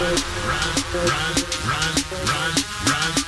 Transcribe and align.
run, 0.00 0.16
run, 0.46 0.94
run, 0.94 1.34
run, 1.68 1.94
run, 2.26 2.54
run. 2.88 3.19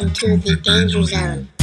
Welcome 0.00 0.14
to 0.14 0.36
the 0.38 0.56
danger 0.56 1.02
zone. 1.02 1.59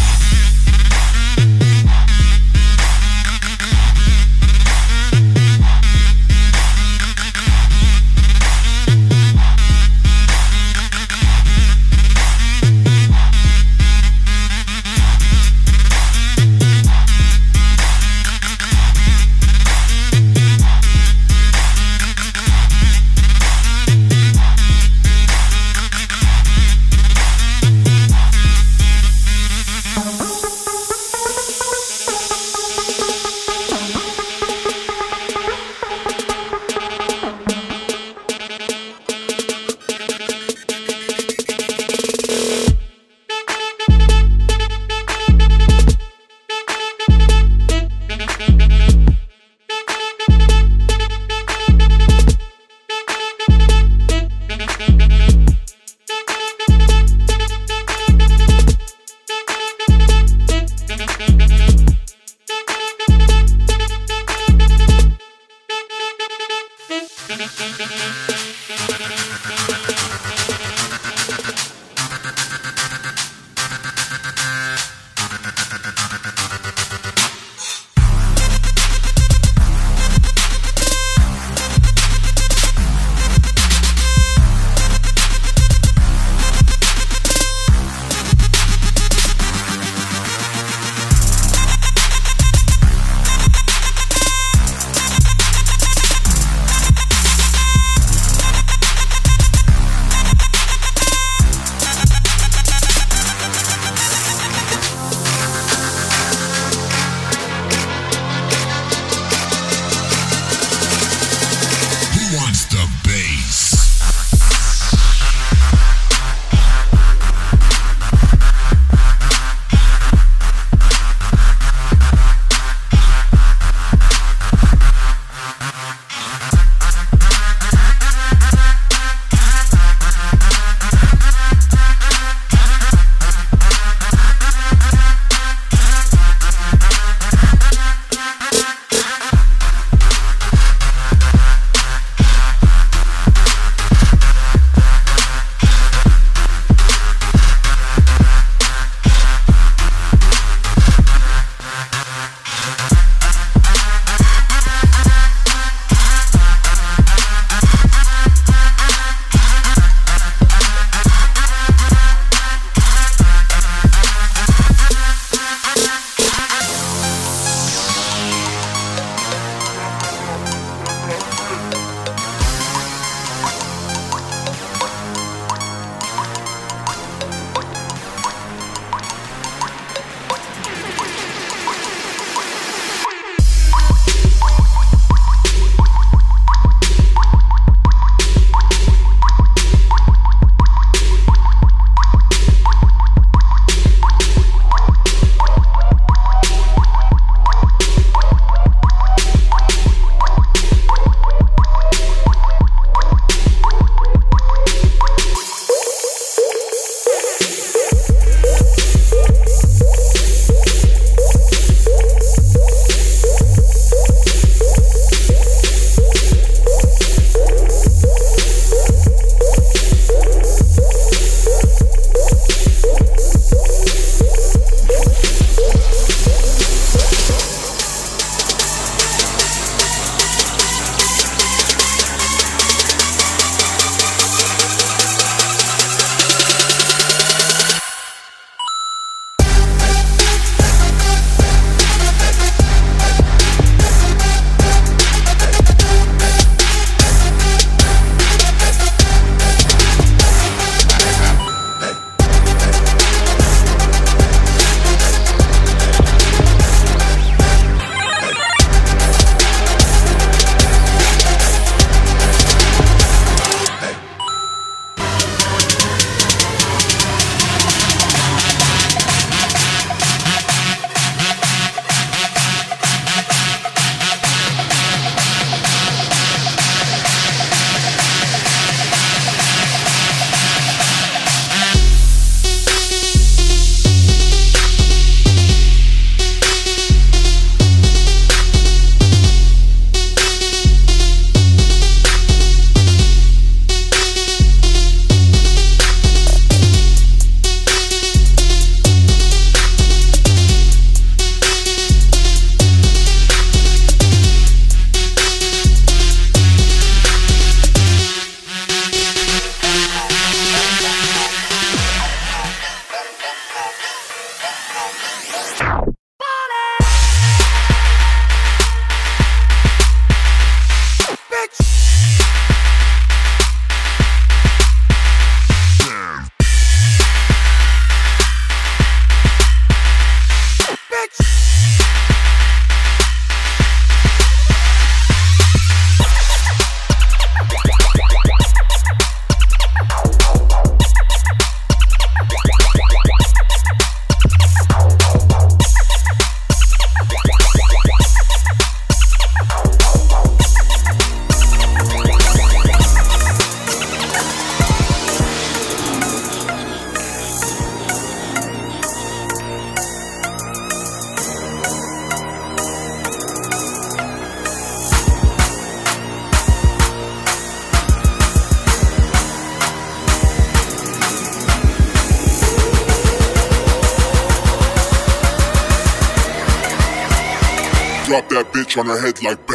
Drop 378.84 378.88
that 379.22 379.48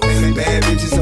Bad 0.00 0.64
bitches 0.64 0.93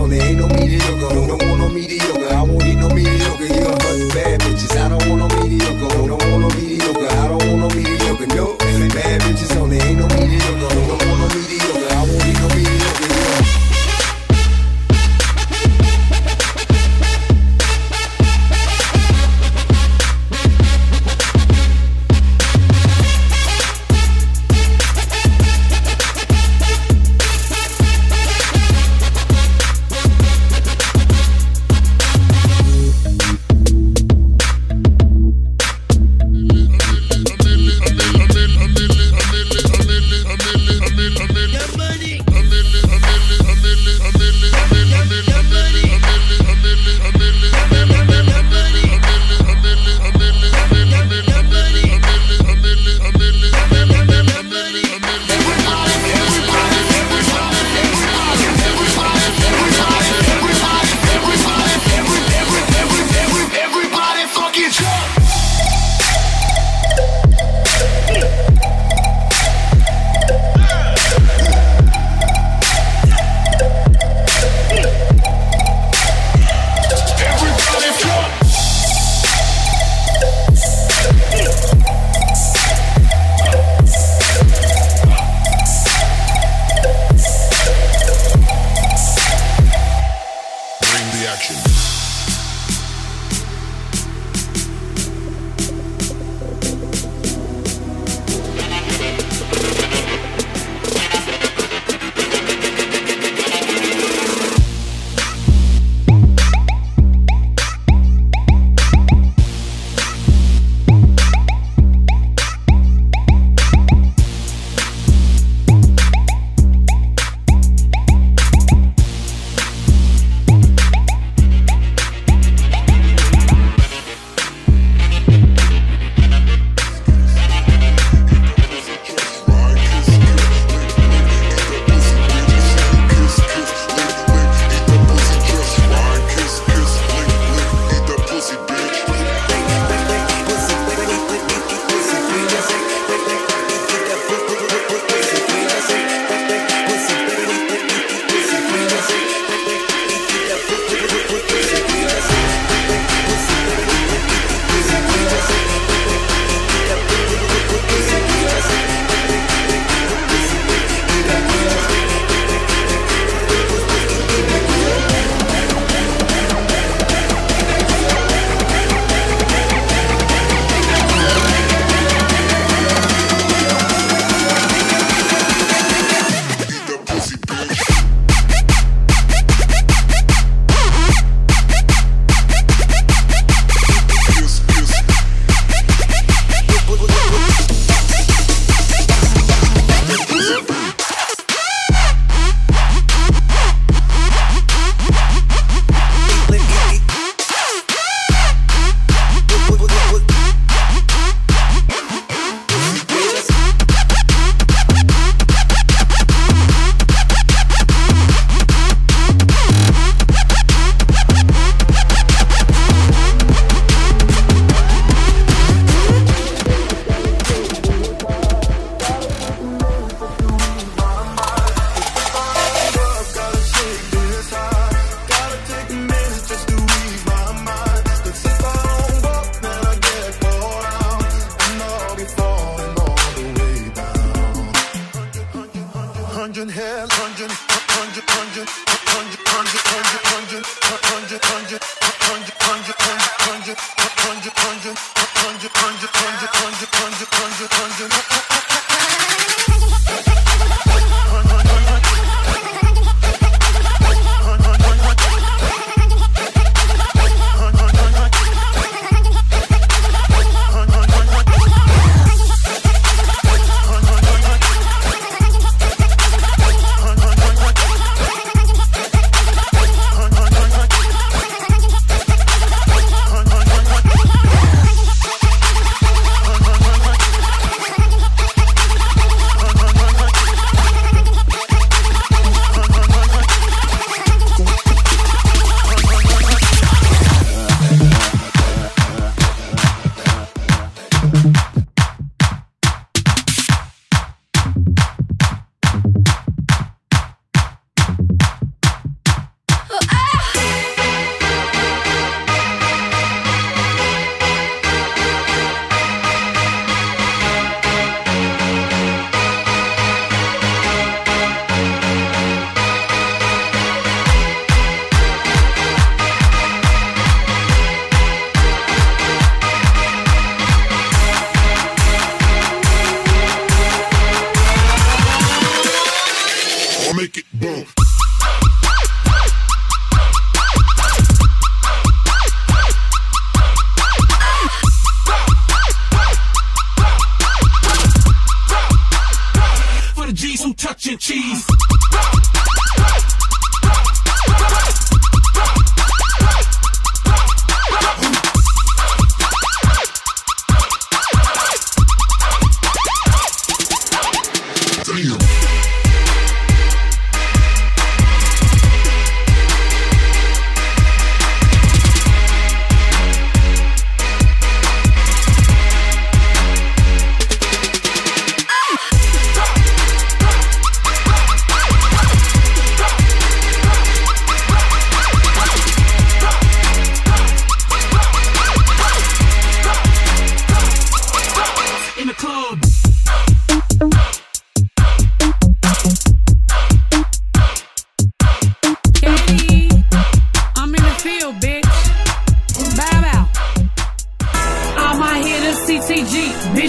hundred, 247.62 247.70
hundred, 247.70 248.12
hundred. 248.12 248.31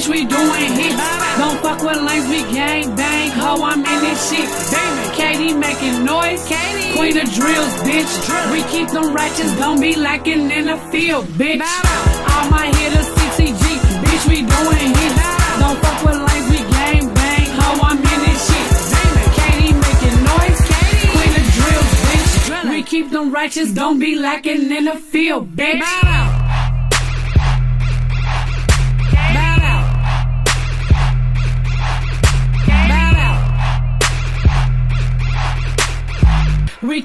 bitch, 0.04 0.10
we 0.10 0.26
doing 0.26 0.72
hits. 0.74 0.96
Don't 1.38 1.60
fuck 1.62 1.82
with 1.82 2.02
lanes, 2.02 2.28
we 2.28 2.42
gang 2.54 2.96
bang. 2.96 3.32
Ho, 3.32 3.64
I'm 3.64 3.80
in 3.80 4.00
this 4.02 4.30
shit. 4.30 4.48
Damn 4.72 5.00
it. 5.00 5.14
Katie 5.14 5.54
making 5.54 6.06
noise. 6.06 6.46
Katie. 6.48 6.94
Queen 6.96 7.18
of 7.18 7.32
drills, 7.32 7.74
bitch. 7.84 8.26
Drill. 8.26 8.52
We 8.52 8.64
keep 8.70 8.90
them 8.90 9.14
righteous, 9.14 9.52
don't 9.58 9.80
be 9.80 9.96
lacking 9.96 10.52
in 10.52 10.66
the 10.68 10.78
field, 10.92 11.26
bitch. 11.26 11.62
All 11.62 12.50
my 12.50 12.68
hitters, 12.78 13.08
CCG, 13.16 13.64
bitch, 14.04 14.30
we 14.30 14.38
doing 14.38 14.90
hits. 15.00 15.60
Don't 15.60 15.80
fuck 15.82 16.04
with 16.06 16.18
lanes, 16.18 16.50
we 16.52 16.60
gang 16.72 17.14
bang. 17.14 17.48
Ho, 17.60 17.82
I'm 17.84 17.98
in 17.98 18.20
this 18.26 18.40
shit. 18.48 18.70
Damn 18.94 19.18
it. 19.24 19.30
Katie 19.40 19.74
making 19.74 20.18
noise. 20.32 20.60
Katie. 20.72 21.08
Queen 21.16 21.34
of 21.40 21.48
drills, 21.58 21.92
bitch. 22.08 22.46
Drill. 22.48 22.70
We 22.72 22.84
keep 22.84 23.10
them 23.10 23.32
righteous, 23.32 23.72
don't 23.72 24.00
be 24.00 24.16
lacking 24.16 24.72
in 24.72 24.86
the 24.86 24.96
field, 24.96 25.56
bitch. 25.56 26.23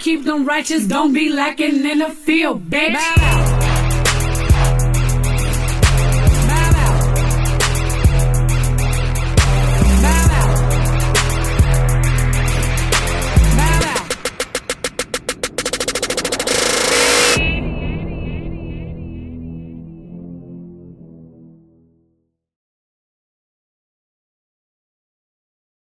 Keep 0.08 0.24
them 0.24 0.46
righteous, 0.46 0.86
don't 0.86 1.12
be 1.12 1.28
lacking 1.28 1.84
in 1.84 1.98
the 1.98 2.08
field, 2.08 2.64
bitch. 2.70 3.37